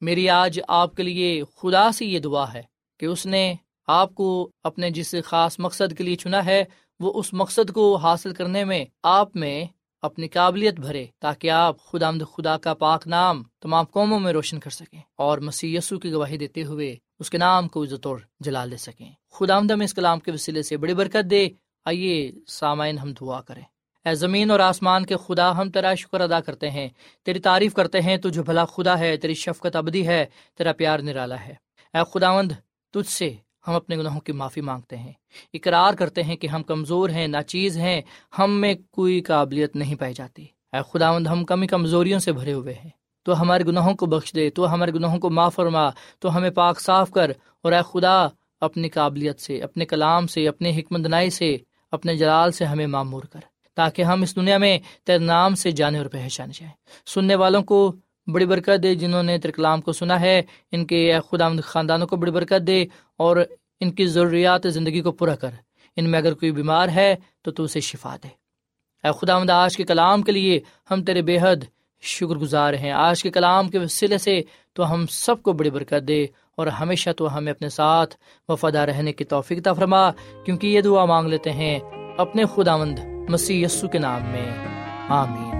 میری 0.00 0.30
آج 0.30 0.60
آپ 0.68 0.94
کے 0.94 1.02
لیے 1.02 1.42
خدا 1.56 1.92
سے 1.92 2.06
یہ 2.06 2.18
دعا 2.18 2.52
ہے 2.52 2.62
کہ 3.00 3.06
اس 3.06 3.26
نے 3.26 3.54
آپ 3.86 4.14
کو 4.14 4.50
اپنے 4.64 4.90
جس 4.90 5.14
خاص 5.24 5.58
مقصد 5.58 5.98
کے 5.98 6.04
لیے 6.04 6.16
چنا 6.16 6.44
ہے، 6.44 6.64
وہ 7.00 7.12
اس 7.14 7.32
مقصد 7.32 7.70
کو 7.70 7.96
حاصل 7.96 8.34
کرنے 8.34 8.64
میں 8.64 8.84
آپ 9.02 9.36
میں 9.36 9.64
اپنی 10.02 10.28
قابلیت 10.28 10.74
بھرے 10.74 11.06
تاکہ 11.18 11.50
آپ 11.50 11.84
خدا 11.84 12.08
آمد 12.08 12.22
خدا 12.36 12.58
کا 12.58 12.74
پاک 12.74 13.08
نام 13.08 13.42
تمام 13.60 13.84
قوموں 13.84 14.20
میں 14.20 14.32
روشن 14.32 14.60
کر 14.60 14.70
سکیں 14.70 15.00
اور 15.16 15.38
مسیح 15.38 15.78
یسو 15.78 15.98
کی 15.98 16.12
گواہی 16.12 16.36
دیتے 16.36 16.64
ہوئے 16.64 16.96
اس 17.18 17.30
کے 17.30 17.38
نام 17.38 17.68
کو 17.68 17.84
عزت 17.84 18.06
اور 18.06 18.18
جلال 18.40 18.70
دے 18.70 18.76
سکیں۔ 18.76 19.12
خدا 19.32 19.56
آمد 19.56 19.70
ہم 19.70 19.80
اس 19.80 19.94
کلام 19.94 20.20
کے 20.20 20.32
وسیلے 20.32 20.62
سے 20.62 20.76
بڑی 20.76 20.94
برکت 20.94 21.30
دے۔ 21.30 21.48
آئیے 21.84 22.32
سامعین 22.46 22.98
ہم 22.98 23.12
دعا 23.12 23.40
کریں۔ 23.40 23.62
اے 24.04 24.14
زمین 24.14 24.50
اور 24.50 24.60
آسمان 24.60 25.06
کے 25.06 25.16
خدا 25.16 25.58
ہم 25.58 25.70
تیرا 25.70 25.94
شکر 25.94 26.20
ادا 26.20 26.40
کرتے 26.40 26.70
ہیں۔ 26.70 26.88
تیری 27.24 27.38
تعریف 27.38 27.74
کرتے 27.74 28.00
ہیں، 28.00 28.16
تجھے 28.16 28.42
بھلا 28.42 28.64
خدا 28.64 28.98
ہے، 28.98 29.16
تیری 29.16 29.34
شفقت 29.34 29.76
ابدی 29.76 30.06
ہے، 30.06 30.26
تیرا 30.58 30.72
پیار 30.72 30.98
نرالا 30.98 31.40
ہے۔ 31.40 31.54
اے 31.94 31.98
خداوند، 32.14 32.52
تجھ 32.92 33.10
سے 33.10 33.34
ہم 33.68 33.74
اپنے 33.74 33.96
گناہوں 33.96 34.20
کی 34.20 34.32
معافی 34.32 34.60
مانگتے 34.60 34.96
ہیں۔ 34.96 35.12
اقرار 35.54 35.94
کرتے 35.94 36.22
ہیں 36.22 36.36
کہ 36.36 36.46
ہم 36.46 36.62
کمزور 36.62 37.08
ہیں، 37.08 37.26
ناچیز 37.26 37.78
ہیں، 37.78 38.02
ہم 38.38 38.60
میں 38.60 38.74
کوئی 38.90 39.20
قابلیت 39.20 39.76
نہیں 39.76 39.94
پائی 39.94 40.14
جاتی۔ 40.14 40.42
اے 40.72 40.78
خداوند، 40.92 41.26
ہم 41.26 41.44
کمی 41.44 41.66
کمزوریوں 41.66 42.18
سے 42.18 42.32
بھرے 42.32 42.52
ہوئے 42.52 42.74
ہیں۔ 42.74 42.90
تو 43.22 43.40
ہمارے 43.40 43.64
گناہوں 43.64 43.94
کو 43.94 44.06
بخش 44.06 44.34
دے، 44.34 44.50
تو 44.50 44.72
ہمارے 44.72 44.92
گناہوں 44.92 45.18
کو 45.18 45.30
معاف 45.30 45.54
فرما، 45.54 45.90
تو 46.18 46.36
ہمیں 46.36 46.50
پاک 46.50 46.80
صاف 46.80 47.10
کر۔ 47.10 47.30
اور 47.62 47.72
اے 47.72 47.80
خدا، 47.92 48.26
اپنی 48.60 48.88
قابلیت 48.88 49.40
سے، 49.40 49.58
اپنے 49.58 49.86
کلام 49.86 50.26
سے 50.26 50.48
اپنے 50.48 50.70
حکمت 50.76 51.00
نائی 51.00 51.30
سے، 51.30 51.56
اپنے 51.90 52.16
جلال 52.16 52.52
سے 52.52 52.64
ہمیں 52.64 52.86
معمور 52.86 53.22
کر۔ 53.22 53.40
تاکہ 53.78 54.02
ہم 54.02 54.22
اس 54.22 54.36
دنیا 54.36 54.58
میں 54.58 54.78
تیرے 55.06 55.18
نام 55.18 55.54
سے 55.54 55.70
جانے 55.70 55.98
اور 55.98 56.06
پہچانے 56.06 56.52
جائیں۔ 56.52 56.74
سننے 57.06 57.34
والوں 57.34 57.62
کو 57.62 57.92
بڑی 58.32 58.46
برکت 58.46 58.82
دے، 58.82 58.94
جنہوں 58.94 59.22
نے 59.22 59.38
ترکلام 59.38 59.80
کو 59.80 59.92
سنا 59.92 60.20
ہے، 60.20 60.42
ان 60.72 60.86
کے 60.86 61.00
خدا 61.30 61.48
خاندانوں 61.64 62.06
کو 62.06 62.16
بڑی 62.16 62.30
برکت 62.30 62.66
دے 62.66 62.86
اور 63.16 63.36
ان 63.80 63.90
کی 63.90 64.06
ضروریات 64.06 64.62
زندگی 64.66 65.00
کو 65.00 65.12
پورا 65.12 65.34
کر۔ 65.34 65.50
ان 65.96 66.10
میں 66.10 66.18
اگر 66.18 66.34
کوئی 66.34 66.52
بیمار 66.52 66.88
ہے 66.88 67.16
تو 67.42 67.50
تو 67.50 67.62
اسے 67.62 67.80
شفا 67.80 68.16
دے۔ 68.16 68.28
اے 69.04 69.10
خدا 69.20 69.38
مد 69.38 69.50
آج 69.50 69.76
کے 69.76 69.84
کلام 69.84 70.22
کے 70.22 70.32
لیے 70.32 70.60
ہم 70.90 71.04
تیرے 71.04 71.22
بے 71.22 71.38
حد 71.42 71.60
شکر 72.00 72.34
گزار 72.34 72.74
ہیں۔ 72.74 72.92
آج 72.92 73.22
کے 73.22 73.30
کلام 73.30 73.68
کے 73.68 73.78
وسیلے 73.78 74.18
سے 74.18 74.40
تو 74.72 74.92
ہم 74.92 75.06
سب 75.06 75.42
کو 75.42 75.52
بڑی 75.52 75.70
برکت 75.70 76.08
دے 76.08 76.26
اور 76.56 76.66
ہمیشہ 76.66 77.10
تو 77.16 77.36
ہمیں 77.36 77.52
اپنے 77.52 77.68
ساتھ 77.68 78.16
وفادہ 78.48 78.78
رہنے 78.78 79.12
کی 79.12 79.24
توفیق 79.24 79.64
تا 79.64 79.72
فرما، 79.72 80.10
کیونکہ 80.44 80.66
یہ 80.66 80.80
دعا 80.80 81.04
مانگ 81.04 81.28
لیتے 81.28 81.52
ہیں 81.52 81.78
اپنے 82.16 82.42
خدا 82.54 82.76
مند 82.76 82.98
مسیح 83.30 83.64
یسو 83.64 83.88
کے 83.88 83.98
نام 83.98 84.22
میں، 84.22 84.46
آمین۔ 85.08 85.56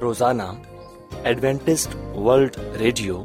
روزانہ 0.00 0.42
ایڈوینٹسٹ 1.24 2.16
ورلڈ 2.16 2.56
ریڈیو 2.78 3.24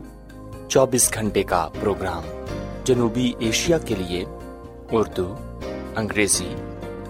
چوبیس 0.68 1.14
گھنٹے 1.14 1.44
کا 1.44 1.70
پروگرام 1.80 2.24
جنوبی 2.84 3.34
ایشیا 3.40 3.78
کے 3.78 3.96
لیے 3.96 4.26
اردو، 4.92 5.36
انگریزی 5.96 6.56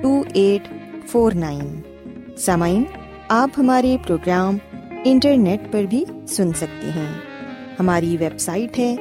two 0.00 0.22
eight 0.34 0.68
four 1.08 1.32
nine 1.32 1.80
سامعین 2.38 2.84
آپ 3.28 3.50
ہمارے 3.58 3.96
پروگرام 4.06 4.56
انٹرنیٹ 5.04 5.72
پر 5.72 5.82
بھی 5.82 6.04
سن 6.28 6.52
سکتے 6.52 6.86
ہیں۔ 6.86 7.12
ہماری 7.80 8.16
ویب 8.20 8.38
سائٹ 8.38 8.78
ہے 8.78 8.96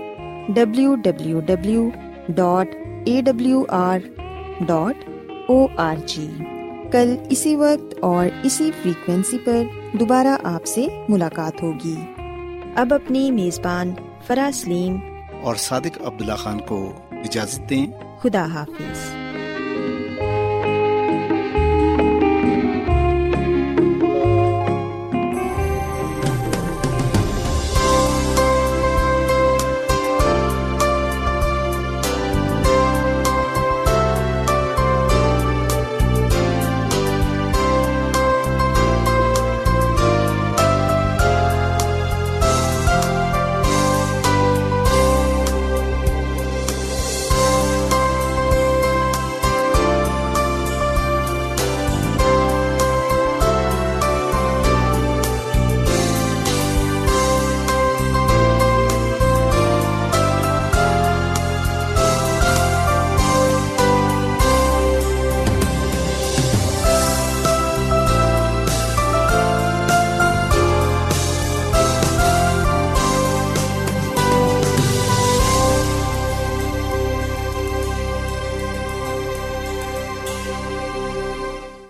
W 0.50 0.96
W 0.96 1.40
W 1.40 1.90
dot 2.30 2.68
A 3.06 3.22
W 3.22 3.64
R 3.70 4.00
dot 4.60 5.10
O 5.48 5.68
R 5.78 5.96
G 6.06 6.32
کل 6.92 7.16
اسی 7.30 7.56
وقت 7.56 7.96
اور 8.00 8.28
اسی 8.44 8.72
فریکوینسی 8.82 9.38
پر 9.38 9.64
دوبارہ 10.00 10.38
آپ 10.44 10.66
سے 10.66 10.88
ملاقات 11.10 11.64
ہوگی۔ 11.64 11.96
اب 12.76 12.94
اپنی 12.94 13.32
میزبان 13.32 13.94
فرا 14.28 14.50
سلیم 14.54 14.98
اور 15.44 15.56
صادق 15.56 16.02
عبداللہ 16.06 16.34
خان 16.34 16.60
کو 16.60 16.94
اجازت 17.12 17.70
دیں۔ 17.70 17.88
خدا 18.22 18.46
حافظ۔ 18.46 19.27